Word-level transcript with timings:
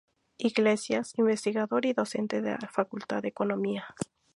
Iglesias, 0.39 1.13
investigador 1.19 1.85
y 1.85 1.93
docente 1.93 2.41
de 2.41 2.57
la 2.57 2.67
Facultad 2.71 3.21
de 3.21 3.27
Economía. 3.27 3.85